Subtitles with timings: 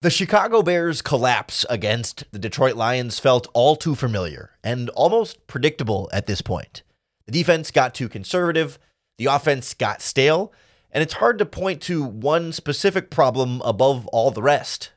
[0.00, 6.08] The Chicago Bears' collapse against the Detroit Lions felt all too familiar and almost predictable
[6.12, 6.84] at this point.
[7.26, 8.78] The defense got too conservative,
[9.16, 10.52] the offense got stale,
[10.92, 14.92] and it's hard to point to one specific problem above all the rest.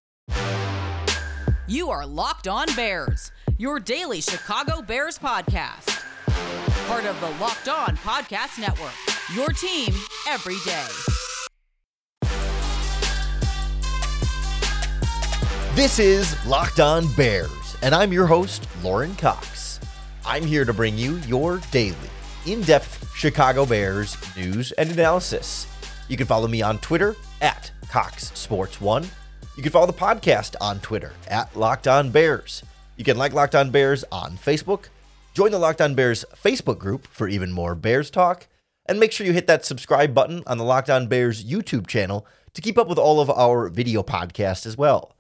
[1.68, 6.00] You are Locked On Bears, your daily Chicago Bears podcast.
[6.88, 8.94] Part of the Locked On Podcast Network,
[9.34, 9.96] your team
[10.28, 10.86] every day.
[15.74, 19.80] This is Locked On Bears, and I'm your host, Lauren Cox.
[20.26, 21.96] I'm here to bring you your daily,
[22.46, 25.66] in depth Chicago Bears news and analysis.
[26.10, 29.08] You can follow me on Twitter at Cox Sports One.
[29.56, 32.64] You can follow the podcast on Twitter at Locked On Bears.
[32.98, 34.90] You can like Locked On Bears on Facebook.
[35.34, 38.48] Join the Locked On Bears Facebook group for even more Bears talk.
[38.88, 42.28] And make sure you hit that subscribe button on the Locked On Bears YouTube channel
[42.56, 45.16] to keep up with all of our video podcasts as well.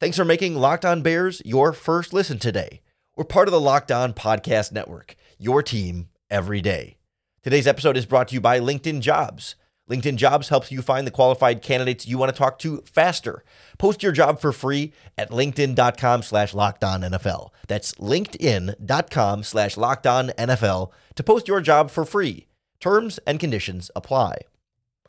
[0.00, 2.80] Thanks for making Locked On Bears your first listen today.
[3.16, 6.96] We're part of the Locked On Podcast Network, your team every day.
[7.42, 9.56] Today's episode is brought to you by LinkedIn Jobs.
[9.90, 13.44] LinkedIn Jobs helps you find the qualified candidates you want to talk to faster.
[13.76, 17.50] Post your job for free at linkedin.com slash NFL.
[17.68, 22.46] That's linkedin.com slash NFL to post your job for free.
[22.80, 24.38] Terms and conditions apply.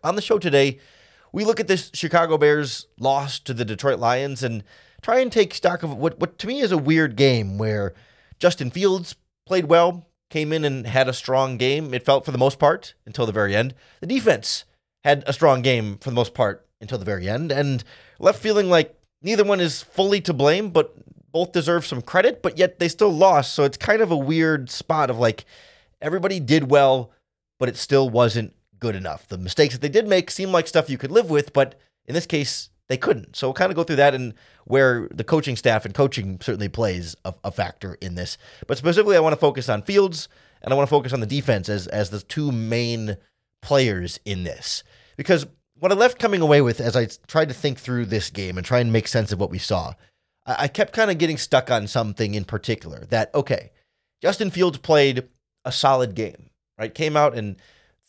[0.04, 0.80] On the show today,
[1.32, 4.64] we look at this Chicago Bears loss to the Detroit Lions and
[5.02, 7.94] try and take stock of what, what to me is a weird game where
[8.40, 9.16] Justin Fields
[9.46, 12.94] played well, came in and had a strong game, it felt for the most part
[13.06, 13.74] until the very end.
[14.00, 14.66] The defense
[15.04, 17.84] had a strong game for the most part until the very end and
[18.20, 20.96] left feeling like neither one is fully to blame, but
[21.32, 23.54] both deserve some credit, but yet they still lost.
[23.54, 25.46] So it's kind of a weird spot of like
[26.02, 27.12] everybody did well,
[27.60, 29.28] but it still wasn't good enough.
[29.28, 32.14] The mistakes that they did make seem like stuff you could live with, but in
[32.14, 33.38] this case, they couldn't.
[33.38, 34.34] So we'll kind of go through that and
[34.66, 38.38] where the coaching staff and coaching certainly plays a, a factor in this.
[38.68, 40.28] But specifically, I want to focus on Fields
[40.62, 43.16] and I want to focus on the defense as as the two main
[43.62, 44.84] players in this.
[45.16, 45.48] Because
[45.80, 48.66] what I left coming away with as I tried to think through this game and
[48.66, 49.94] try and make sense of what we saw,
[50.46, 53.06] I, I kept kind of getting stuck on something in particular.
[53.06, 53.72] That okay,
[54.22, 55.30] Justin Fields played
[55.64, 56.94] a solid game, right?
[56.94, 57.56] Came out and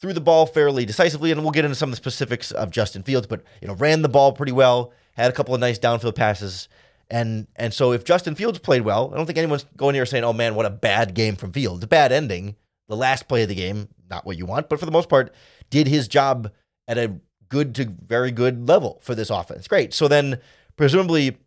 [0.02, 3.04] threw the ball fairly decisively, and we'll get into some of the specifics of Justin
[3.04, 6.16] Fields, but you know, ran the ball pretty well, had a couple of nice downfield
[6.16, 6.68] passes.
[7.08, 10.24] And and so if Justin Fields played well, I don't think anyone's going here saying,
[10.24, 12.56] "Oh man, what a bad game from Fields." Bad ending.
[12.88, 15.32] The last play of the game, not what you want, but for the most part,
[15.70, 16.50] did his job
[16.88, 17.14] at a
[17.48, 19.68] good to very good level for this offense.
[19.68, 19.94] Great.
[19.94, 20.40] So then
[20.76, 21.38] presumably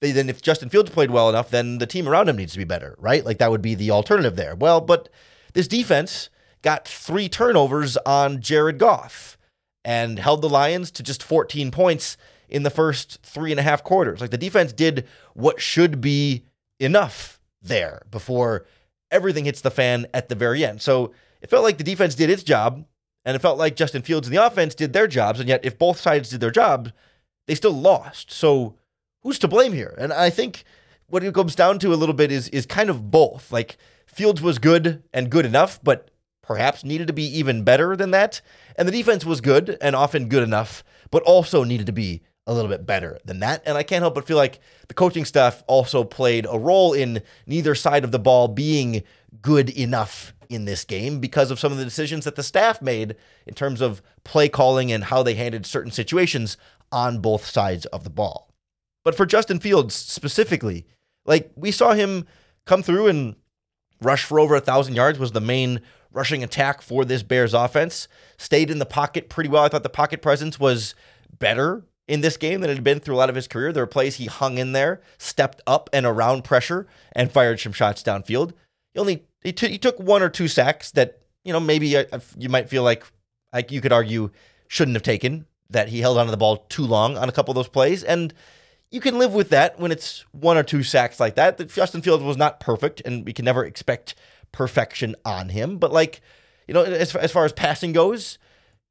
[0.00, 2.64] then if Justin Fields played well enough, then the team around him needs to be
[2.64, 3.24] better, right?
[3.24, 4.54] Like that would be the alternative there.
[4.54, 5.08] Well, but
[5.54, 6.28] this defense
[6.64, 9.36] got three turnovers on Jared Goff
[9.84, 12.16] and held the Lions to just 14 points
[12.48, 14.20] in the first three and a half quarters.
[14.20, 16.44] Like the defense did what should be
[16.80, 18.66] enough there before
[19.10, 20.80] everything hits the fan at the very end.
[20.80, 22.86] So it felt like the defense did its job,
[23.26, 25.40] and it felt like Justin Fields and the offense did their jobs.
[25.40, 26.92] And yet, if both sides did their jobs,
[27.46, 28.32] they still lost.
[28.32, 28.76] So
[29.22, 29.94] who's to blame here?
[29.98, 30.64] And I think
[31.08, 33.52] what it comes down to a little bit is is kind of both.
[33.52, 33.76] Like
[34.06, 36.10] Fields was good and good enough, but
[36.46, 38.40] perhaps needed to be even better than that.
[38.76, 42.52] And the defense was good and often good enough, but also needed to be a
[42.52, 43.62] little bit better than that.
[43.64, 47.22] And I can't help but feel like the coaching staff also played a role in
[47.46, 49.02] neither side of the ball being
[49.40, 53.16] good enough in this game because of some of the decisions that the staff made
[53.46, 56.58] in terms of play calling and how they handled certain situations
[56.92, 58.50] on both sides of the ball.
[59.02, 60.86] But for Justin Fields specifically,
[61.24, 62.26] like we saw him
[62.66, 63.36] come through and
[64.02, 65.80] rush for over a thousand yards was the main
[66.14, 68.08] rushing attack for this Bears offense.
[68.36, 69.64] Stayed in the pocket pretty well.
[69.64, 70.94] I thought the pocket presence was
[71.38, 73.72] better in this game than it had been through a lot of his career.
[73.72, 77.72] There were plays he hung in there, stepped up and around pressure, and fired some
[77.72, 78.52] shots downfield.
[78.92, 82.20] He only he, t- he took one or two sacks that you know maybe uh,
[82.38, 83.04] you might feel like
[83.52, 84.30] like you could argue
[84.68, 87.56] shouldn't have taken that he held onto the ball too long on a couple of
[87.56, 88.34] those plays and
[88.94, 91.58] you can live with that when it's one or two sacks like that.
[91.58, 94.14] That Justin Fields was not perfect, and we can never expect
[94.54, 95.78] perfection on him.
[95.78, 96.22] But like,
[96.66, 98.38] you know, as, as far as passing goes,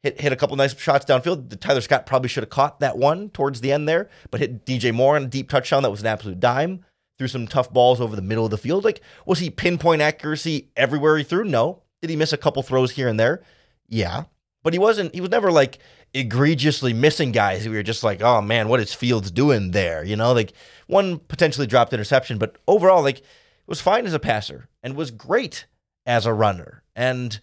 [0.03, 1.59] hit hit a couple nice shots downfield.
[1.59, 4.93] Tyler Scott probably should have caught that one towards the end there, but hit DJ
[4.93, 6.85] Moore on a deep touchdown that was an absolute dime.
[7.17, 8.83] Threw some tough balls over the middle of the field.
[8.83, 11.43] Like, was he pinpoint accuracy everywhere he threw?
[11.43, 11.83] No.
[12.01, 13.43] Did he miss a couple throws here and there?
[13.87, 14.25] Yeah.
[14.63, 15.77] But he wasn't, he was never like
[16.13, 17.67] egregiously missing guys.
[17.67, 20.03] We were just like, oh man, what is Fields doing there?
[20.03, 20.53] You know, like
[20.87, 23.21] one potentially dropped interception, but overall, like,
[23.67, 25.65] was fine as a passer and was great
[26.05, 26.83] as a runner.
[26.95, 27.39] And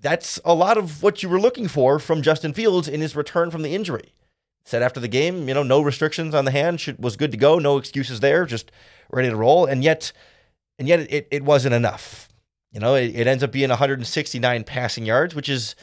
[0.00, 3.50] that's a lot of what you were looking for from Justin Fields in his return
[3.50, 4.14] from the injury.
[4.64, 7.36] said after the game, you know, no restrictions on the hand, should, was good to
[7.36, 8.70] go, no excuses there, just
[9.10, 9.64] ready to roll.
[9.66, 10.12] And yet,
[10.78, 12.28] and yet it, it wasn't enough.
[12.72, 15.74] You know, it, it ends up being 169 passing yards, which is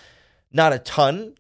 [0.52, 1.36] not a ton,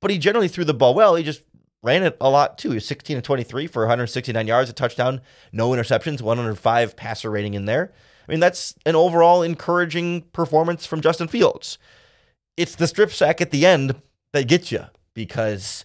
[0.00, 1.14] but he generally threw the ball well.
[1.14, 1.42] He just
[1.82, 2.70] ran it a lot too.
[2.70, 5.20] He was 16 and 23 for 169 yards, a touchdown,
[5.52, 7.92] no interceptions, 105 passer rating in there.
[8.28, 11.78] I mean, that's an overall encouraging performance from Justin Fields.
[12.56, 14.00] It's the strip sack at the end
[14.32, 14.84] that gets you
[15.14, 15.84] because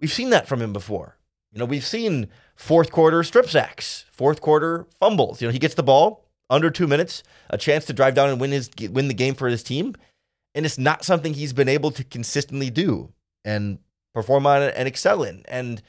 [0.00, 1.16] we've seen that from him before.
[1.52, 5.40] You know, we've seen fourth quarter strip sacks, fourth quarter fumbles.
[5.40, 8.40] You know, he gets the ball under two minutes, a chance to drive down and
[8.40, 9.94] win his win the game for his team,
[10.54, 13.12] and it's not something he's been able to consistently do
[13.44, 13.78] and
[14.16, 15.44] perform on it and excel in.
[15.46, 15.82] And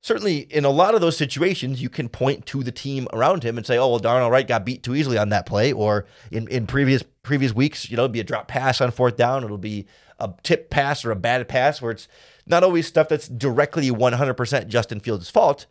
[0.00, 3.58] certainly in a lot of those situations, you can point to the team around him
[3.58, 6.48] and say, "Oh, well, Darnell Wright got beat too easily on that play," or in
[6.48, 9.58] in previous previous weeks, you know, it'll be a drop pass on fourth down, it'll
[9.58, 9.86] be
[10.18, 12.08] a tip pass or a bad pass where it's
[12.46, 15.66] not always stuff that's directly 100% Justin Fields' fault,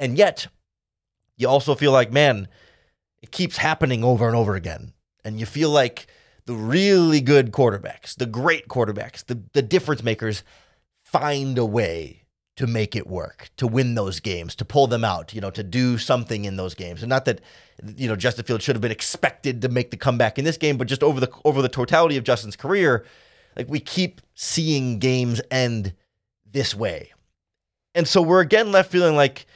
[0.00, 0.48] and yet
[1.36, 2.48] you also feel like, man,
[3.22, 4.94] it keeps happening over and over again,
[5.24, 6.08] and you feel like
[6.46, 10.42] the really good quarterbacks, the great quarterbacks, the the difference makers
[11.18, 12.26] find a way
[12.56, 15.62] to make it work, to win those games, to pull them out, you know, to
[15.62, 17.02] do something in those games.
[17.02, 17.40] And not that,
[17.96, 20.78] you know, Justin Fields should have been expected to make the comeback in this game,
[20.78, 23.04] but just over the over the totality of Justin's career,
[23.56, 25.92] like we keep seeing games end
[26.50, 27.12] this way.
[27.94, 29.46] And so we're again left feeling like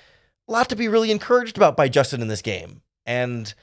[0.48, 3.54] a lot to be really encouraged about by Justin in this game and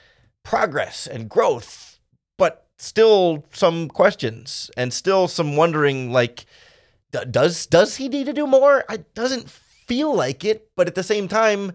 [0.44, 2.00] progress and growth,
[2.38, 6.46] but still some questions and still some wondering like
[7.12, 8.84] does does he need to do more?
[8.90, 11.74] It doesn't feel like it, but at the same time,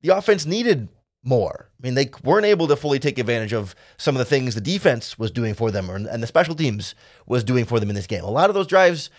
[0.00, 0.88] the offense needed
[1.22, 1.68] more.
[1.78, 4.60] I mean, they weren't able to fully take advantage of some of the things the
[4.60, 6.94] defense was doing for them, and the special teams
[7.26, 8.24] was doing for them in this game.
[8.24, 9.10] A lot of those drives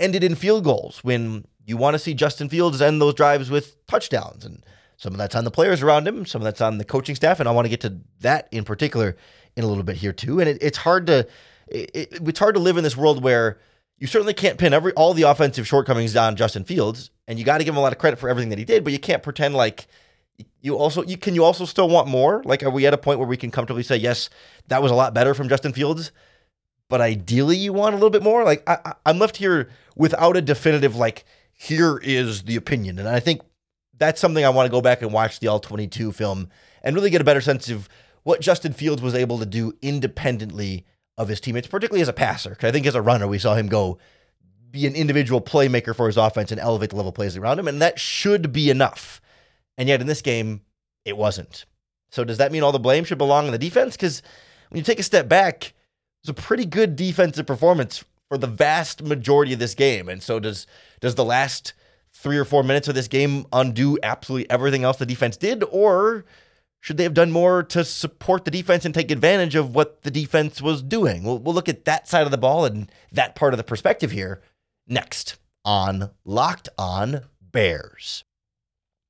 [0.00, 3.86] ended in field goals when you want to see Justin Fields end those drives with
[3.86, 4.64] touchdowns, and
[4.96, 7.38] some of that's on the players around him, some of that's on the coaching staff,
[7.38, 9.16] and I want to get to that in particular
[9.56, 10.40] in a little bit here too.
[10.40, 11.26] And it, it's hard to
[11.68, 13.58] it, it's hard to live in this world where
[14.02, 17.58] you certainly can't pin every all the offensive shortcomings on Justin Fields, and you got
[17.58, 18.82] to give him a lot of credit for everything that he did.
[18.82, 19.86] But you can't pretend like
[20.60, 22.42] you also you can you also still want more.
[22.44, 24.28] Like, are we at a point where we can comfortably say yes,
[24.66, 26.10] that was a lot better from Justin Fields,
[26.88, 28.42] but ideally you want a little bit more?
[28.42, 33.20] Like, I, I'm left here without a definitive like here is the opinion, and I
[33.20, 33.40] think
[33.96, 36.50] that's something I want to go back and watch the All 22 film
[36.82, 37.88] and really get a better sense of
[38.24, 40.86] what Justin Fields was able to do independently
[41.18, 42.56] of his teammates, particularly as a passer.
[42.62, 43.98] I think as a runner, we saw him go
[44.70, 47.80] be an individual playmaker for his offense and elevate the level plays around him, and
[47.82, 49.20] that should be enough.
[49.76, 50.62] And yet in this game,
[51.04, 51.66] it wasn't.
[52.10, 53.96] So does that mean all the blame should belong on the defense?
[53.96, 54.22] Because
[54.70, 55.74] when you take a step back,
[56.22, 60.08] it's a pretty good defensive performance for the vast majority of this game.
[60.08, 60.66] And so does
[61.00, 61.74] does the last
[62.14, 66.24] three or four minutes of this game undo absolutely everything else the defense did, or
[66.82, 70.10] should they have done more to support the defense and take advantage of what the
[70.10, 71.22] defense was doing?
[71.22, 74.10] We'll, we'll look at that side of the ball and that part of the perspective
[74.10, 74.42] here
[74.88, 78.24] next on Locked On Bears.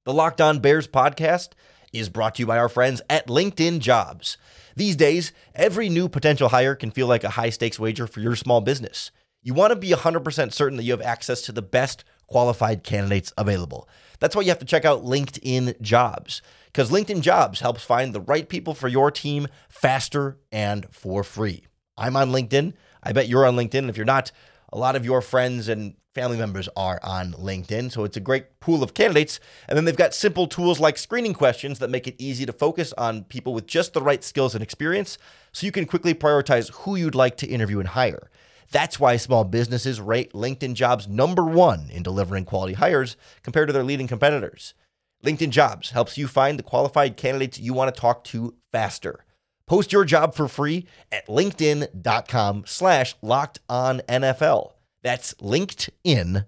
[0.05, 1.53] The Locked On Bears podcast
[1.95, 4.37] is brought to you by our friends at LinkedIn Jobs.
[4.77, 8.37] These days, every new potential hire can feel like a high stakes wager for your
[8.37, 9.11] small business.
[9.43, 13.33] You want to be 100% certain that you have access to the best qualified candidates
[13.39, 13.89] available.
[14.21, 16.43] That's why you have to check out LinkedIn Jobs
[16.73, 21.65] because LinkedIn Jobs helps find the right people for your team faster and for free.
[21.97, 22.73] I'm on LinkedIn.
[23.03, 23.81] I bet you're on LinkedIn.
[23.81, 24.33] And if you're not,
[24.73, 27.93] a lot of your friends and family members are on LinkedIn.
[27.93, 29.41] So it's a great pool of candidates.
[29.69, 32.93] And then they've got simple tools like screening questions that make it easy to focus
[32.97, 35.19] on people with just the right skills and experience
[35.53, 38.31] so you can quickly prioritize who you'd like to interview and hire.
[38.71, 43.73] That's why small businesses rate LinkedIn jobs number one in delivering quality hires compared to
[43.75, 44.73] their leading competitors.
[45.25, 49.25] LinkedIn Jobs helps you find the qualified candidates you want to talk to faster.
[49.67, 54.73] Post your job for free at linkedin.com slash locked on NFL.
[55.03, 56.47] That's linkedin.com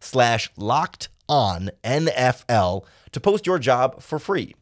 [0.00, 4.54] slash locked on NFL to post your job for free.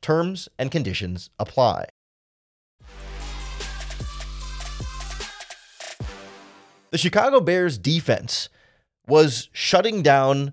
[0.00, 1.86] Terms and conditions apply.
[6.90, 8.48] The Chicago Bears defense
[9.06, 10.52] was shutting down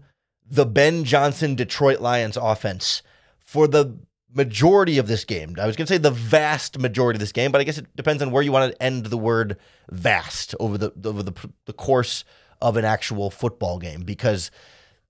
[0.55, 3.03] the Ben Johnson Detroit Lions offense
[3.39, 3.97] for the
[4.33, 5.55] majority of this game.
[5.59, 7.95] I was going to say the vast majority of this game, but I guess it
[7.95, 9.57] depends on where you want to end the word
[9.89, 11.33] vast over the over the,
[11.65, 12.25] the course
[12.61, 14.49] of an actual football game because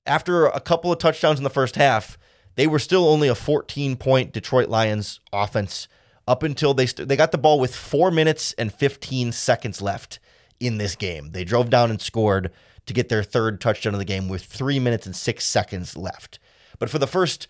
[0.05, 2.17] after a couple of touchdowns in the first half,
[2.55, 5.87] they were still only a 14 point Detroit Lions offense
[6.27, 10.19] up until they st- they got the ball with 4 minutes and 15 seconds left
[10.59, 11.31] in this game.
[11.31, 12.51] They drove down and scored
[12.85, 16.39] to get their third touchdown of the game with three minutes and six seconds left.
[16.79, 17.47] But for the first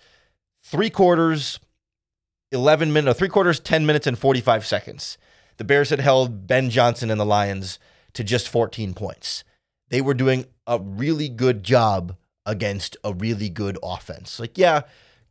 [0.63, 1.60] three quarters,
[2.51, 5.18] 11 minutes, no, three quarters, 10 minutes, and 45 seconds,
[5.58, 7.80] the Bears had held Ben Johnson and the Lions
[8.13, 9.44] to just 14 points.
[9.89, 12.15] They were doing a really good job
[12.46, 14.39] against a really good offense.
[14.39, 14.82] Like, yeah,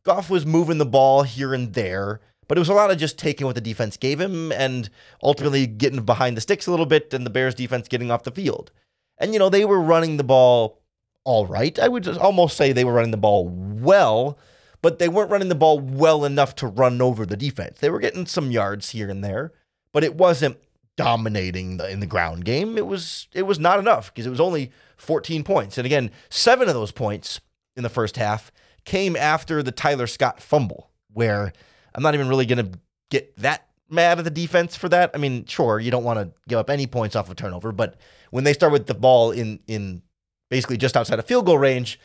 [0.04, 3.18] Goff was moving the ball here and there, but it was a lot of just
[3.18, 4.90] taking what the defense gave him and
[5.23, 8.30] ultimately getting behind the sticks a little bit and the Bears defense getting off the
[8.30, 8.70] field.
[9.18, 10.80] And, you know, they were running the ball
[11.25, 11.78] all right.
[11.78, 14.38] I would almost say they were running the ball well,
[14.83, 17.80] but they weren't running the ball well enough to run over the defense.
[17.80, 19.52] They were getting some yards here and there,
[19.92, 20.59] but it wasn't
[20.97, 22.76] dominating the, in the ground game.
[22.76, 25.78] It was it was not enough because it was only 14 points.
[25.78, 27.40] And again, 7 of those points
[27.76, 28.52] in the first half
[28.85, 31.52] came after the Tyler Scott fumble where
[31.94, 32.78] I'm not even really going to
[33.11, 35.10] get that mad at the defense for that.
[35.14, 37.98] I mean, sure, you don't want to give up any points off a turnover, but
[38.30, 40.02] when they start with the ball in in
[40.50, 41.98] basically just outside of field goal range,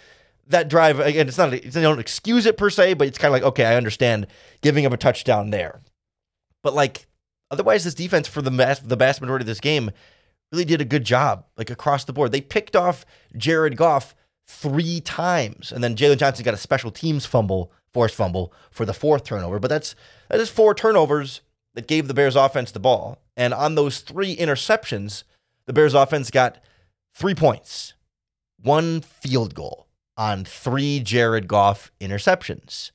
[0.48, 3.34] that drive again, it's not they don't excuse it per se, but it's kind of
[3.34, 4.28] like okay, I understand
[4.62, 5.82] giving up a touchdown there,
[6.64, 7.08] but like
[7.52, 9.92] otherwise, this defense for the vast, the vast majority of this game
[10.52, 12.32] really did a good job, like across the board.
[12.32, 13.06] They picked off
[13.38, 14.16] Jared Goff
[14.48, 18.94] three times, and then Jaylon Johnson got a special teams fumble, forced fumble for the
[18.94, 19.60] fourth turnover.
[19.60, 19.96] But that's
[20.30, 21.42] that is four turnovers
[21.74, 25.24] that gave the Bears offense the ball, and on those three interceptions,
[25.66, 26.60] the Bears offense got
[27.14, 27.94] three points,
[28.62, 32.92] one field goal on three Jared Goff interceptions.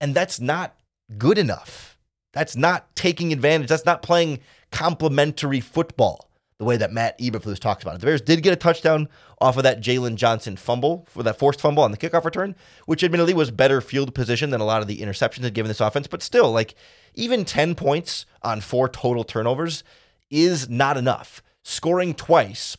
[0.00, 0.76] And that's not
[1.16, 1.98] good enough.
[2.32, 3.68] That's not taking advantage.
[3.68, 6.27] That's not playing complementary football
[6.58, 8.00] the way that Matt Eberflus talks about it.
[8.00, 9.08] The Bears did get a touchdown
[9.40, 13.04] off of that Jaylon Johnson fumble for that forced fumble on the kickoff return, which
[13.04, 16.08] admittedly was better field position than a lot of the interceptions had given this offense.
[16.08, 16.74] But still, like
[17.14, 19.84] even 10 points on four total turnovers
[20.30, 21.42] is not enough.
[21.62, 22.76] Scoring twice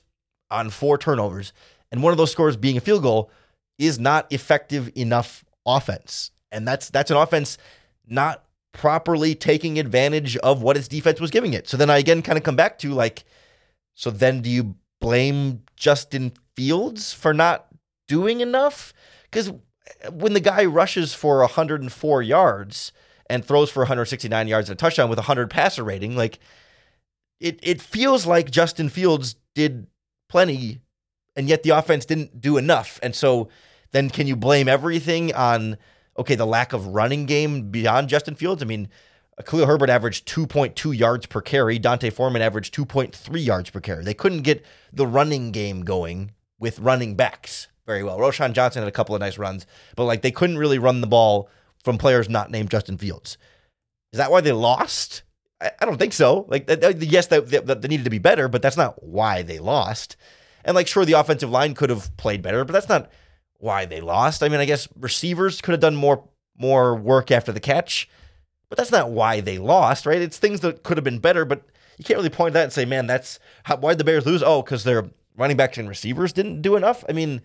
[0.51, 1.53] on four turnovers
[1.91, 3.31] and one of those scores being a field goal
[3.77, 6.31] is not effective enough offense.
[6.51, 7.57] And that's that's an offense
[8.07, 11.67] not properly taking advantage of what its defense was giving it.
[11.67, 13.23] So then I again kind of come back to like,
[13.99, 17.67] so then do you blame Justin Fields for not
[18.07, 18.93] doing enough?
[19.23, 22.93] Because uh, when the guy rushes for 104 yards
[23.29, 26.39] and throws for 169 yards and a touchdown with a 100 passer rating, like
[27.41, 29.87] it it feels like Justin Fields did
[30.29, 30.79] plenty
[31.35, 33.01] and yet the offense didn't do enough.
[33.03, 33.49] And so
[33.91, 35.77] then can you blame everything on
[36.17, 38.63] okay, the lack of running game beyond Justin Fields?
[38.63, 38.87] I mean,
[39.45, 41.79] Khalil Herbert averaged 2.2 yards per carry.
[41.79, 44.03] D'Onta Foreman averaged 2.3 yards per carry.
[44.03, 48.19] They couldn't get the running game going with running backs very well.
[48.19, 49.65] Roschon Johnson had a couple of nice runs,
[49.95, 51.49] but like they couldn't really run the ball
[51.83, 53.37] from players not named Justin Fields.
[54.11, 55.23] Is that why they lost?
[55.61, 56.45] I, I don't think so.
[56.49, 56.69] Like,
[56.99, 60.17] yes, they, they, they needed to be better, but that's not why they lost.
[60.65, 63.09] And like, sure, the offensive line could have played better, but that's not
[63.57, 64.43] why they lost.
[64.43, 66.23] I mean, I guess receivers could have done more
[66.57, 68.09] more work after the catch,
[68.69, 70.21] but that's not why they lost, right?
[70.21, 71.63] It's things that could have been better, but
[71.97, 74.43] you can't really point that and say, man, that's how, why did the Bears lose?
[74.43, 77.03] Oh, because their running backs and receivers didn't do enough.
[77.09, 77.41] I mean,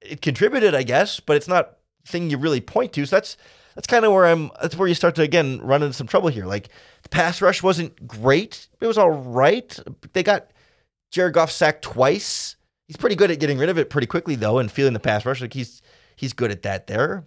[0.00, 3.06] it contributed, I guess, but it's not thing you really point to.
[3.06, 3.36] So that's
[3.74, 4.50] that's kind of where I'm.
[4.62, 6.46] That's where you start to again run into some trouble here.
[6.46, 6.68] Like
[7.02, 8.68] the pass rush wasn't great.
[8.80, 9.78] It was all right.
[10.12, 10.50] They got
[11.10, 12.56] Jared Goff sacked twice.
[12.86, 15.26] He's pretty good at getting rid of it pretty quickly though, and feeling the pass
[15.26, 15.40] rush.
[15.40, 15.82] Like he's
[16.14, 16.86] he's good at that.
[16.86, 17.24] There,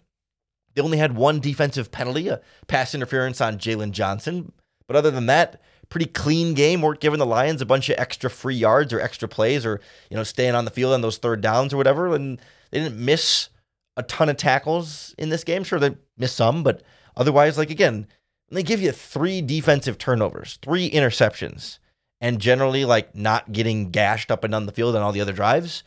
[0.77, 4.51] they only had one defensive penalty, a pass interference on Jaylon Johnson.
[4.85, 6.83] But other than that, pretty clean game.
[6.83, 9.81] weren't giving the Lions a bunch of extra free yards or extra plays or
[10.11, 12.13] you know staying on the field on those third downs or whatever.
[12.13, 13.49] And they didn't miss
[13.95, 15.63] a ton of tackles in this game.
[15.63, 16.83] Sure, they missed some, but
[17.15, 18.05] otherwise, like again,
[18.51, 21.79] they give you three defensive turnovers, three interceptions
[22.21, 25.33] and generally like not getting gashed up and down the field on all the other
[25.33, 25.83] drives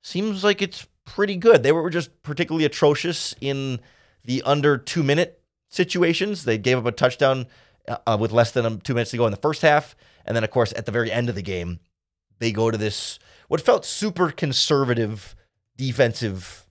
[0.00, 1.62] seems like it's pretty good.
[1.62, 3.80] They were just particularly atrocious in
[4.24, 6.44] the under two minute situations.
[6.44, 7.46] They gave up a touchdown
[7.88, 9.96] uh, with less than two minutes to go in the first half.
[10.24, 11.80] And then, of course, at the very end of the game,
[12.38, 15.34] they go to this, what felt super conservative
[15.76, 16.68] defensive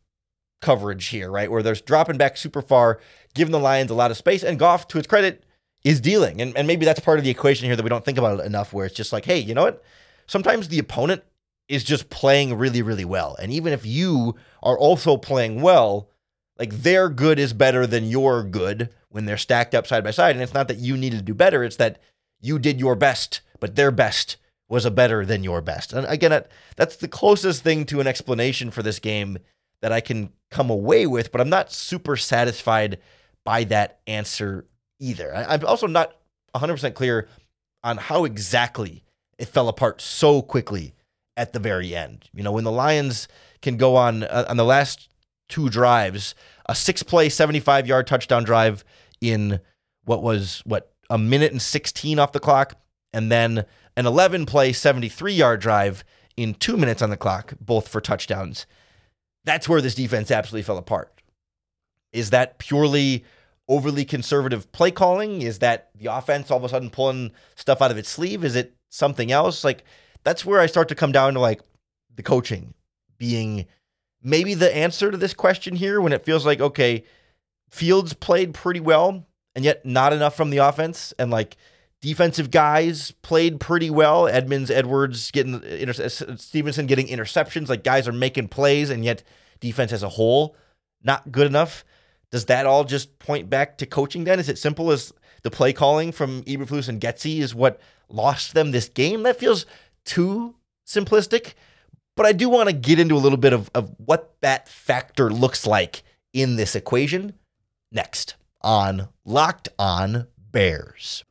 [0.62, 1.50] coverage here, right?
[1.50, 3.00] Where they're dropping back super far,
[3.34, 4.43] giving the Lions a lot of space.
[4.43, 5.43] And Goff, to his credit,
[5.84, 6.41] is dealing.
[6.41, 8.72] And, and maybe that's part of the equation here that we don't think about enough,
[8.72, 9.84] where it's just like, hey, you know what?
[10.27, 11.24] Sometimes the opponent
[11.67, 13.36] is just playing really, really well.
[13.41, 16.10] And even if you are also playing well,
[16.62, 20.36] like their good is better than your good when they're stacked up side by side.
[20.36, 22.00] And it's not that you needed to do better, it's that
[22.39, 24.38] you did your best, but their best
[24.70, 25.91] was a better than your best.
[25.91, 26.44] And again,
[26.75, 29.39] that's the closest thing to an explanation for this game
[29.82, 33.00] that I can come away with, but I'm not super satisfied
[33.44, 34.68] by that answer
[35.00, 35.36] either.
[35.36, 36.15] I, am also not
[36.53, 37.27] 100% clear
[37.84, 39.03] on how exactly
[39.39, 40.94] it fell apart so quickly
[41.36, 42.30] at the very end.
[42.36, 43.27] You know, when the Lions
[43.63, 45.10] can go on uh, on the last
[45.51, 46.34] two drives,
[46.65, 48.84] a six play, 75 yard touchdown drive
[49.20, 49.60] in
[50.05, 52.75] what was what a minute and 16 off the clock,
[53.13, 53.65] and then
[53.96, 56.03] an 11 play, 73 yard drive
[56.38, 58.65] in two minutes on the clock, both for touchdowns.
[59.43, 61.22] That's where this defense absolutely fell apart.
[62.13, 63.25] Is that purely
[63.67, 65.41] overly conservative play calling?
[65.41, 68.43] Is that the offense all of a sudden pulling stuff out of its sleeve?
[68.43, 69.63] Is it something else?
[69.63, 69.84] Like,
[70.24, 71.62] that's where I start to come down to like
[72.15, 72.74] the coaching
[73.17, 73.65] being
[74.24, 77.04] maybe the answer to this question here when it feels like, okay,
[77.70, 79.25] Fields played pretty well
[79.56, 81.13] and yet not enough from the offense.
[81.18, 81.58] And like
[82.01, 84.28] defensive guys played pretty well.
[84.28, 87.70] Edmonds, Edwards getting inter- Stevenson getting interceptions.
[87.70, 89.24] Like guys are making plays and yet
[89.60, 90.56] defense as a whole
[91.04, 91.84] not good enough.
[92.32, 94.40] Does that all just point back to coaching then?
[94.40, 95.12] Is it simple as
[95.44, 99.24] the play calling from Eberflus and Getsy is what lost them this game?
[99.24, 99.66] That feels
[100.06, 101.54] too simplistic.
[102.15, 105.30] But I do want to get into a little bit of, of what that factor
[105.30, 106.03] looks like
[106.34, 107.34] in this equation
[107.91, 111.24] next on Locked On Bears.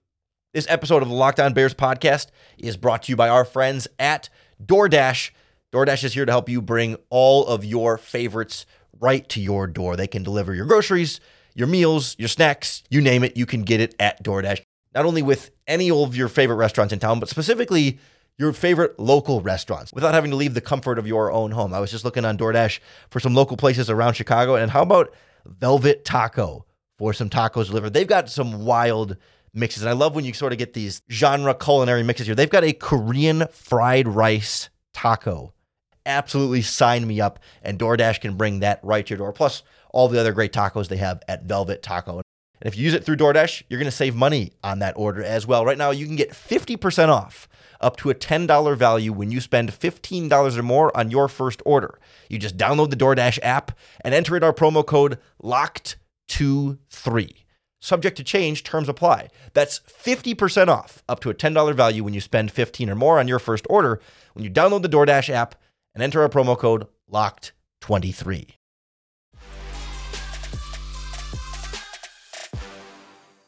[0.52, 3.86] This episode of the Locked On Bears podcast is brought to you by our friends
[3.98, 4.28] at
[4.64, 5.30] DoorDash.
[5.72, 8.66] DoorDash is here to help you bring all of your favorites
[8.98, 9.96] right to your door.
[9.96, 11.20] They can deliver your groceries,
[11.54, 14.62] your meals, your snacks, you name it, you can get it at DoorDash.
[14.94, 18.00] Not only with any of your favorite restaurants in town, but specifically
[18.40, 21.74] your favorite local restaurants without having to leave the comfort of your own home.
[21.74, 22.80] I was just looking on DoorDash
[23.10, 24.54] for some local places around Chicago.
[24.54, 25.12] And how about
[25.44, 26.64] Velvet Taco
[26.96, 27.92] for some tacos delivered?
[27.92, 29.18] They've got some wild
[29.52, 29.82] mixes.
[29.82, 32.34] And I love when you sort of get these genre culinary mixes here.
[32.34, 35.52] They've got a Korean fried rice taco
[36.06, 37.38] absolutely sign me up.
[37.62, 39.32] And DoorDash can bring that right to your door.
[39.32, 42.16] Plus, all the other great tacos they have at Velvet Taco.
[42.60, 45.22] And if you use it through DoorDash, you're going to save money on that order
[45.22, 45.64] as well.
[45.64, 47.48] Right now, you can get 50% off
[47.80, 51.98] up to a $10 value when you spend $15 or more on your first order.
[52.28, 53.72] You just download the DoorDash app
[54.04, 57.34] and enter in our promo code LOCKED23.
[57.82, 59.28] Subject to change, terms apply.
[59.54, 63.26] That's 50% off up to a $10 value when you spend 15 or more on
[63.26, 64.00] your first order
[64.34, 65.54] when you download the DoorDash app
[65.94, 68.50] and enter our promo code LOCKED23.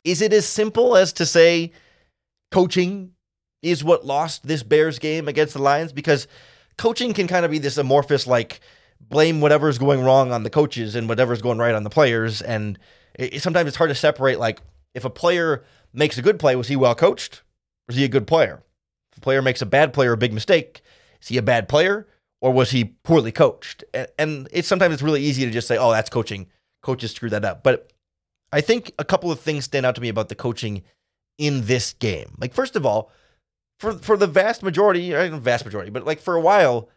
[0.05, 1.71] Is it as simple as to say
[2.51, 3.13] coaching
[3.63, 5.93] is what lost this Bears game against the Lions?
[5.93, 6.27] Because
[6.77, 8.61] coaching can kind of be this amorphous, like,
[9.01, 12.43] blame whatever's going wrong on the coaches and whatever's going right on the players.
[12.43, 12.79] And
[13.15, 14.61] it, sometimes it's hard to separate, like,
[14.95, 17.43] if a player makes a good play, was he well coached?
[17.89, 18.63] Was he a good player?
[19.13, 20.83] If a player makes a bad player a big mistake,
[21.21, 22.07] is he a bad player?
[22.43, 23.85] or was he poorly coached?
[24.19, 26.49] And it's sometimes it's really easy to just say, "Oh, that's coaching.
[26.83, 27.91] Coaches screwed that up." But
[28.53, 30.83] I think a couple of things stand out to me about the coaching
[31.39, 32.35] in this game.
[32.39, 33.11] Like first of all,
[33.83, 36.89] for for the vast majority, vast majority, but like for a while,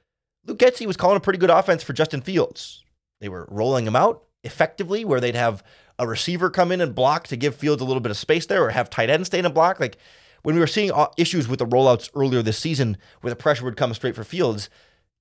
[0.46, 2.84] Luke Getsy was calling a pretty good offense for Justin Fields.
[3.20, 5.64] They were rolling him out effectively, where they'd have
[5.98, 8.64] a receiver come in and block to give Fields a little bit of space there,
[8.64, 9.80] or have tight end stay in a block.
[9.80, 9.98] Like
[10.44, 13.66] when we were seeing uh, issues with the rollouts earlier this season, where the pressure
[13.66, 14.70] would come straight for Fields,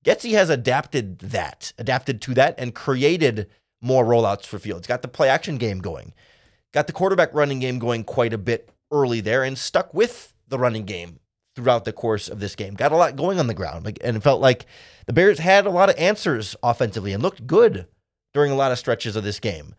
[0.05, 3.49] Getsy has adapted that, adapted to that, and created
[3.81, 4.85] more rollouts for Fields.
[4.85, 6.13] Got the play action game going,
[6.75, 10.59] got the quarterback running game going quite a bit early there, and stuck with the
[10.59, 11.21] running game
[11.55, 12.73] throughout the course of this game.
[12.73, 14.65] Got a lot going on the ground, like, and it felt like
[15.05, 17.87] the Bears had a lot of answers offensively and looked good
[18.33, 19.75] during a lot of stretches of this game.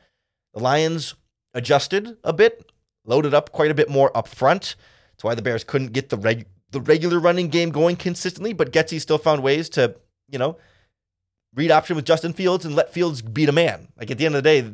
[0.55, 1.15] The Lions
[1.53, 2.71] adjusted a bit,
[3.05, 4.75] loaded up quite a bit more up front.
[5.12, 8.73] That's why the Bears couldn't get the reg- the regular running game going consistently, but
[8.73, 9.97] Getsy still found ways to
[10.29, 10.57] you know,
[11.55, 13.89] read option with Justin Fields and let Fields beat a man.
[13.97, 14.73] Like at the end of the day,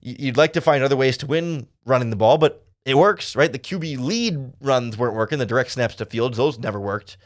[0.00, 3.52] you'd like to find other ways to win running the ball, but it works, right?
[3.52, 7.16] The QB lead runs weren't working, the direct snaps to Fields, those never worked.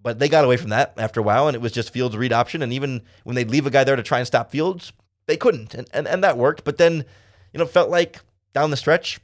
[0.00, 2.32] But they got away from that after a while, and it was just Fields' read
[2.32, 2.62] option.
[2.62, 4.92] And even when they'd leave a guy there to try and stop Fields,
[5.26, 5.74] they couldn't.
[5.74, 6.64] And, and, and that worked.
[6.64, 7.04] But then,
[7.52, 8.20] you know, felt like
[8.52, 9.18] down the stretch,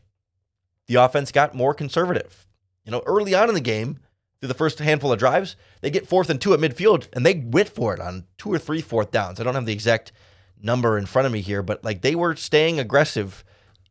[0.86, 2.48] the offense got more conservative.
[2.84, 4.00] You know, early on in the game,
[4.40, 7.34] through the first handful of drives, they get fourth and two at midfield, and they
[7.34, 9.40] went for it on two or three fourth downs.
[9.40, 10.12] I don't have the exact
[10.60, 13.44] number in front of me here, but like they were staying aggressive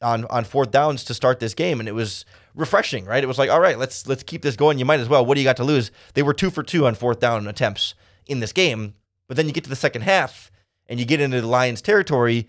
[0.03, 3.23] on on fourth downs to start this game, and it was refreshing, right?
[3.23, 4.77] It was like, all right, let's let's keep this going.
[4.77, 5.25] You might as well.
[5.25, 5.89] What do you got to lose?
[6.13, 7.95] They were two for two on fourth down attempts
[8.27, 8.93] in this game,
[9.27, 10.51] but then you get to the second half
[10.87, 12.47] and you get into the Lions territory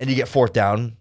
[0.00, 0.96] and you get fourth down,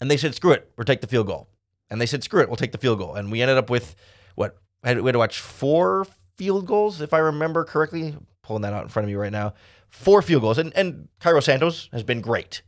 [0.00, 1.48] and they said, screw it, we'll take the field goal,
[1.90, 3.94] and they said, screw it, we'll take the field goal, and we ended up with
[4.36, 8.16] what we had to watch four field goals, if I remember correctly.
[8.50, 9.54] pulling that out in front of me right now.
[9.88, 10.58] Four field goals.
[10.58, 12.62] And, and Cairo Santos has been great.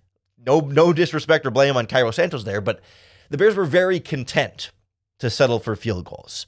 [0.45, 2.81] No, no disrespect or blame on Cairo Santos there, but
[3.31, 4.71] the Bears were very content
[5.19, 6.47] to settle for field goals.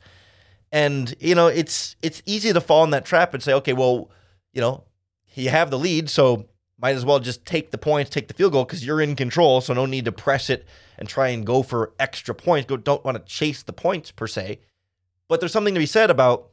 [0.72, 4.10] And you know, it's it's easy to fall in that trap and say, okay, well,
[4.52, 4.84] you know,
[5.34, 8.52] you have the lead, so might as well just take the points, take the field
[8.52, 9.60] goal because you're in control.
[9.60, 10.66] So no need to press it
[10.98, 12.66] and try and go for extra points.
[12.66, 14.58] Go, don't want to chase the points per se.
[15.28, 16.50] But there's something to be said about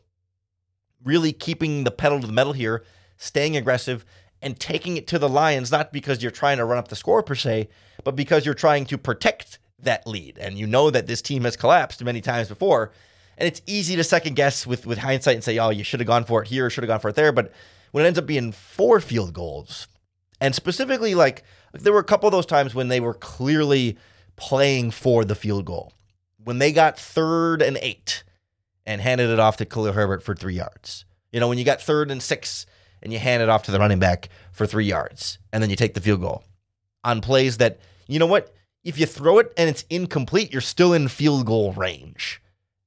[1.03, 2.83] really keeping the pedal to the metal here,
[3.17, 4.05] staying aggressive,
[4.41, 7.21] and taking it to the Lions, not because you're trying to run up the score
[7.21, 7.69] per se,
[8.03, 10.37] but because you're trying to protect that lead.
[10.37, 12.91] And you know that this team has collapsed many times before.
[13.37, 16.07] And it's easy to second guess with, with hindsight and say, oh, you should have
[16.07, 17.31] gone for it here, should have gone for it there.
[17.31, 17.51] But
[17.91, 19.87] when it ends up being four field goals,
[20.39, 23.97] and specifically, like, there were a couple of those times when they were clearly
[24.35, 25.93] playing for the field goal.
[26.43, 28.23] When they got third and eight
[28.85, 31.05] and handed it off to Khalil Herbert for three yards.
[31.31, 32.65] You know, when you got third and six
[33.01, 35.75] and you hand it off to the running back for three yards and then you
[35.75, 36.43] take the field goal
[37.03, 38.53] on plays that, you know what?
[38.83, 42.41] If you throw it and it's incomplete, you're still in field goal range.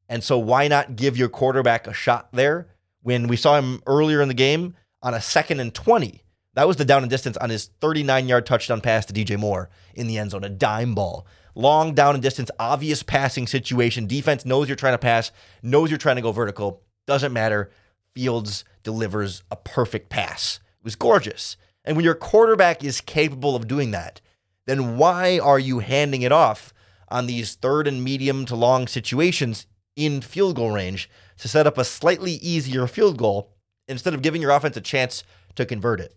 [0.09, 2.69] And so why not give your quarterback a shot there
[3.03, 6.23] when we saw him earlier in the game on a second and 20?
[6.55, 9.71] That was the down and distance on his 39 yard touchdown pass to DJ Moore
[9.95, 11.27] in the end zone, a dime ball.
[11.57, 14.07] Long down and distance, obvious passing situation.
[14.07, 15.31] Defense knows you're trying to pass,
[15.63, 16.83] knows you're trying to go vertical.
[17.07, 17.71] Doesn't matter.
[18.15, 20.61] Fields delivers a perfect pass.
[20.79, 21.57] It was gorgeous.
[21.85, 24.21] And when your quarterback is capable of doing that,
[24.67, 26.73] then why are you handing it off
[27.09, 31.77] on these third and medium to long situations in field goal range to set up
[31.77, 33.51] a slightly easier field goal
[33.87, 35.25] instead of giving your offense a chance
[35.55, 36.17] to convert it?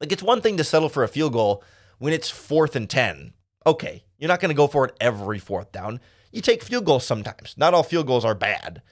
[0.00, 1.64] Like it's one thing to settle for a field goal
[1.98, 3.32] when it's fourth and 10.
[3.66, 6.00] Okay, you're not going to go for it every fourth down.
[6.30, 7.54] You take field goals sometimes.
[7.56, 8.82] Not all field goals are bad.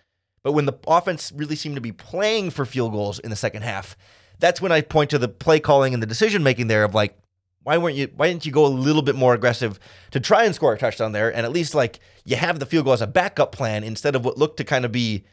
[0.45, 3.63] But when the offense really seemed to be playing for field goals in the second
[3.63, 3.97] half,
[4.39, 7.19] that's when I point to the play calling and the decision making there of like,
[7.65, 9.81] why weren't you why didn't you go a little bit more aggressive
[10.11, 12.85] to try and score a touchdown there and at least like you have the field
[12.85, 15.25] goal as a backup plan instead of what looked to kind of be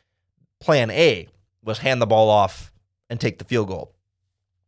[0.62, 1.28] plan A
[1.62, 2.72] was hand the ball off
[3.10, 3.94] and take the field goal.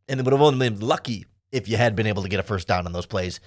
[0.08, 2.42] And it would have only been lucky if you had been able to get a
[2.42, 3.40] first down on those plays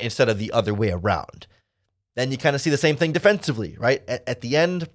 [0.00, 1.46] instead of the other way around.
[2.14, 4.02] Then you kind of see the same thing defensively, right?
[4.08, 4.88] At, at the end,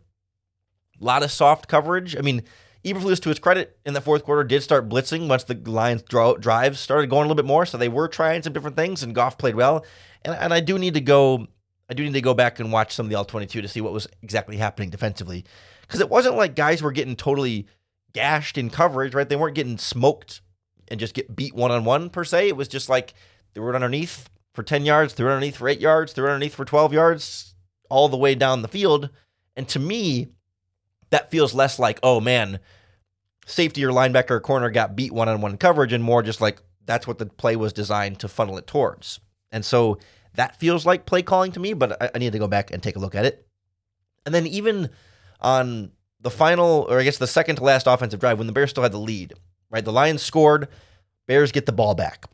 [0.99, 2.15] a lot of soft coverage.
[2.15, 2.43] I mean,
[2.85, 6.35] Eberflus, to his credit, in the fourth quarter, did start blitzing once the Lions' draw,
[6.35, 7.65] drives started going a little bit more.
[7.65, 9.85] So they were trying some different things, and Goff played well.
[10.23, 11.47] And, and I do need to go.
[11.89, 13.81] I do need to go back and watch some of the all twenty-two to see
[13.81, 15.45] what was exactly happening defensively,
[15.81, 17.67] because it wasn't like guys were getting totally
[18.13, 19.27] gashed in coverage, right?
[19.27, 20.41] They weren't getting smoked
[20.87, 22.49] and just get beat one on one per se.
[22.49, 23.13] It was just like
[23.53, 26.55] they were underneath for ten yards, they were underneath for eight yards, they were underneath
[26.55, 27.55] for twelve yards,
[27.89, 29.09] all the way down the field.
[29.55, 30.27] And to me,
[31.09, 32.59] that feels less like, oh man,
[33.45, 36.61] safety or linebacker or corner got beat one on one coverage, and more just like
[36.85, 39.19] that's what the play was designed to funnel it towards.
[39.51, 39.97] And so
[40.35, 42.81] that feels like play calling to me, but I, I need to go back and
[42.81, 43.47] take a look at it.
[44.25, 44.89] And then even
[45.41, 48.71] on the final, or I guess the second to last offensive drive, when the Bears
[48.71, 49.33] still had the lead,
[49.69, 49.83] right?
[49.83, 50.67] The Lions scored,
[51.27, 52.25] Bears get the ball back.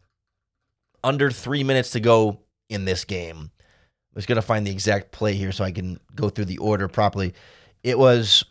[1.03, 3.51] Under three minutes to go in this game.
[3.57, 6.59] I was going to find the exact play here so I can go through the
[6.59, 7.33] order properly.
[7.83, 8.45] It was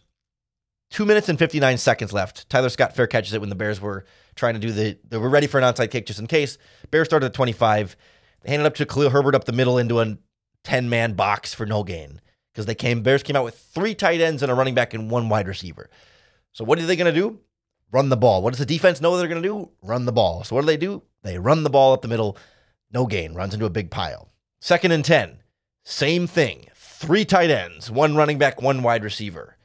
[0.92, 2.50] Two minutes and 59 seconds left.
[2.50, 4.05] Tyler Scott fair catches it when the Bears were
[4.37, 6.59] trying to do the, they were ready for an onside kick just in case.
[6.90, 7.96] Bears started at 25.
[8.42, 10.18] They handed up to Khalil Herbert up the middle into a
[10.64, 12.20] 10 man box for no gain
[12.52, 15.11] because they came, Bears came out with three tight ends and a running back and
[15.11, 15.88] one wide receiver.
[16.52, 17.40] So what are they going to do?
[17.90, 18.42] Run the ball.
[18.42, 19.70] What does the defense know they're going to do?
[19.81, 20.44] Run the ball.
[20.44, 21.02] So what do they do?
[21.22, 22.37] They run the ball up the middle.
[22.92, 23.33] No gain.
[23.33, 24.31] Runs into a big pile.
[24.61, 25.38] Second and 10.
[25.85, 26.66] Same thing.
[26.74, 29.57] Three tight ends, one running back, one wide receiver.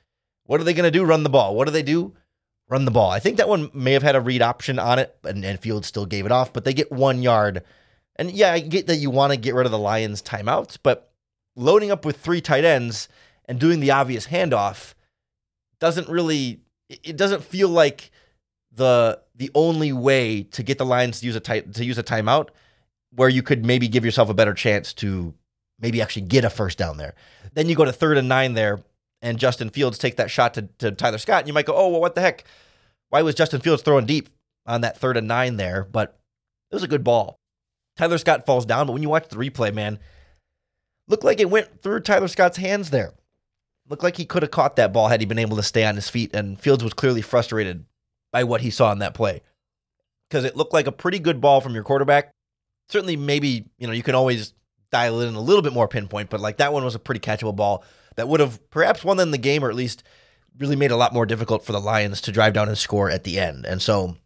[0.47, 1.05] What are they going to do?
[1.05, 1.55] Run the ball.
[1.55, 2.13] What do they do?
[2.69, 3.11] Run the ball.
[3.11, 5.87] I think that one may have had a read option on it, and, and Fields
[5.87, 7.63] still gave it off, but they get one yard.
[8.15, 11.11] And yeah, I get that you want to get rid of the Lions' timeouts, but
[11.55, 13.07] loading up with three tight ends
[13.45, 14.93] and doing the obvious handoff
[15.79, 18.11] doesn't really it doesn't feel like
[18.71, 22.03] the the only way to get the Lions to use a tight to use a
[22.03, 22.49] timeout
[23.15, 25.33] where you could maybe give yourself a better chance to
[25.79, 27.15] maybe actually get a first down there.
[27.53, 28.79] Then you go to third and nine there
[29.21, 31.89] and Justin Fields take that shot to, to Tyler Scott, and you might go, oh,
[31.89, 32.43] well, what the heck?
[33.09, 34.29] Why was Justin Fields throwing deep
[34.65, 35.83] on that third and nine there?
[35.83, 36.19] But
[36.71, 37.39] it was a good ball.
[37.95, 39.99] Tyler Scott falls down, but when you watch the replay, man,
[41.07, 43.13] looked like it went through Tyler Scott's hands there.
[43.89, 45.95] Looked like he could have caught that ball had he been able to stay on
[45.95, 47.85] his feet, and Fields was clearly frustrated
[48.31, 49.41] by what he saw in that play.
[50.29, 52.31] Because it looked like a pretty good ball from your quarterback.
[52.89, 54.53] Certainly, maybe, you know, you can always
[54.91, 57.19] dial it in a little bit more pinpoint, but like that one was a pretty
[57.19, 57.83] catchable ball
[58.17, 60.03] that would have perhaps won them the game or at least
[60.59, 63.09] really made it a lot more difficult for the Lions to drive down and score
[63.09, 63.65] at the end.
[63.65, 64.17] And so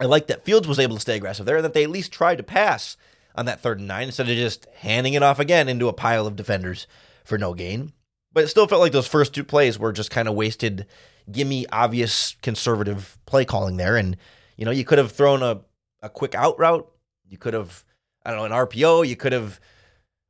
[0.00, 2.12] I like that Fields was able to stay aggressive there and that they at least
[2.12, 2.96] tried to pass
[3.34, 6.26] on that third and nine instead of just handing it off again into a pile
[6.26, 6.86] of defenders
[7.24, 7.92] for no gain.
[8.32, 10.86] But it still felt like those first two plays were just kind of wasted,
[11.30, 13.96] gimme obvious conservative play calling there.
[13.96, 14.16] And,
[14.56, 15.60] you know, you could have thrown a,
[16.00, 16.90] a quick out route.
[17.28, 17.84] You could have,
[18.24, 19.06] I don't know, an RPO.
[19.06, 19.60] You could have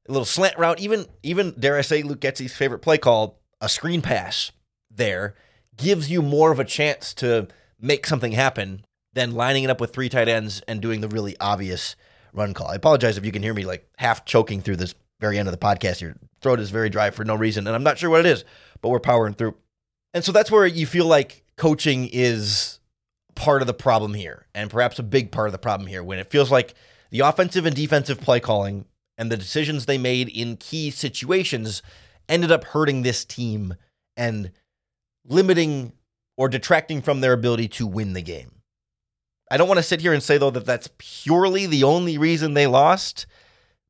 [0.08, 0.80] a little slant route.
[0.80, 4.52] Even, even dare I say, Luke Getsy's favorite play call, a screen pass
[4.90, 5.34] there
[5.76, 7.48] gives you more of a chance to
[7.80, 11.36] make something happen than lining it up with three tight ends and doing the really
[11.40, 11.96] obvious
[12.32, 12.68] run call.
[12.68, 15.52] I apologize if you can hear me like half choking through this very end of
[15.52, 16.00] the podcast.
[16.00, 18.44] Your throat is very dry for no reason, and I'm not sure what it is,
[18.80, 19.54] but we're powering through.
[20.14, 22.80] And so that's where you feel like coaching is
[23.34, 26.18] part of the problem here, and perhaps a big part of the problem here when
[26.18, 26.74] it feels like
[27.10, 28.86] the offensive and defensive play calling
[29.22, 31.80] and the decisions they made in key situations
[32.28, 33.76] ended up hurting this team
[34.16, 34.50] and
[35.24, 35.92] limiting
[36.36, 38.50] or detracting from their ability to win the game.
[39.48, 42.54] I don't want to sit here and say though that that's purely the only reason
[42.54, 43.26] they lost,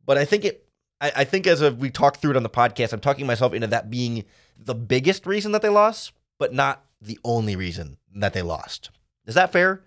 [0.04, 0.68] but I think it.
[1.00, 3.54] I, I think as a, we talk through it on the podcast, I'm talking myself
[3.54, 4.24] into that being
[4.58, 8.90] the biggest reason that they lost, but not the only reason that they lost.
[9.24, 9.82] Is that fair?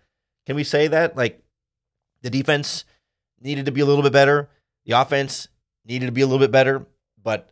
[0.48, 1.40] Can we say that like
[2.24, 2.84] the defense
[3.40, 4.50] needed to be a little bit better,
[4.86, 5.48] the offense
[5.86, 6.86] needed to be a little bit better,
[7.22, 7.50] but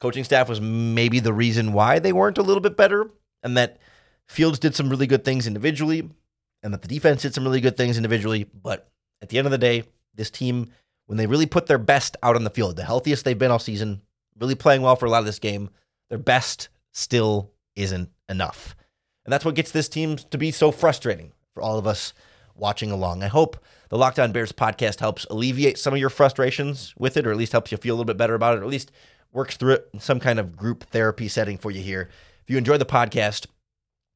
[0.00, 3.10] coaching staff was maybe the reason why they weren't a little bit better,
[3.42, 3.78] and that
[4.26, 6.08] Fields did some really good things individually,
[6.62, 8.44] and that the defense did some really good things individually.
[8.44, 8.88] But
[9.20, 10.70] at the end of the day, this team,
[11.06, 13.58] when they really put their best out on the field, the healthiest they've been all
[13.58, 14.00] season,
[14.38, 15.70] really playing well for a lot of this game,
[16.08, 18.74] their best still isn't enough.
[19.24, 22.12] And that's what gets this team to be so frustrating for all of us
[22.54, 23.22] watching along.
[23.22, 27.26] I hope the Locked On Bears podcast helps alleviate some of your frustrations with it,
[27.26, 28.90] or at least helps you feel a little bit better about it, or at least
[29.34, 32.08] works through it in some kind of group therapy setting for you here.
[32.42, 33.48] If you enjoy the podcast,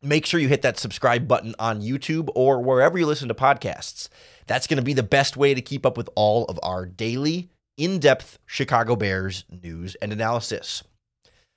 [0.01, 4.09] make sure you hit that subscribe button on YouTube or wherever you listen to podcasts.
[4.47, 7.51] That's going to be the best way to keep up with all of our daily,
[7.77, 10.85] in depth Chicago Bears news and analysis.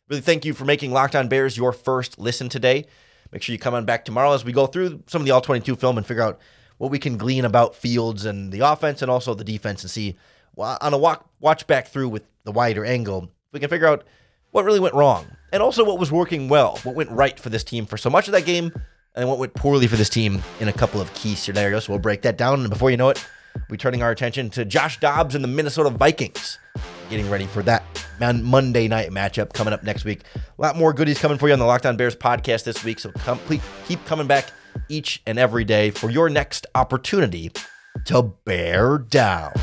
[0.10, 2.86] Really thank you for making Locked On Bears your first listen today.
[3.32, 5.40] Make sure you come on back tomorrow as we go through some of the All
[5.40, 6.42] 22 film and figure out
[6.80, 10.18] what we can glean about Fields and the offense and also the defense and see
[10.58, 14.04] on a walk, watch back through with the wider angle, we can figure out
[14.52, 17.64] what really went wrong and also what was working well, what went right for this
[17.64, 18.72] team for so much of that game,
[19.16, 21.90] and what went poorly for this team in a couple of key scenarios.
[21.90, 22.62] We'll break that down.
[22.62, 23.26] And before you know it,
[23.70, 26.60] we're turning our attention to Josh Dobbs and the Minnesota Vikings,
[27.10, 27.84] getting ready for that
[28.20, 30.22] Monday night matchup coming up next week.
[30.36, 33.00] A lot more goodies coming for you on the Locked On Bears podcast this week.
[33.00, 34.52] So come, please keep coming back
[34.88, 37.52] each and every day for your next opportunity
[38.06, 39.54] to bear down.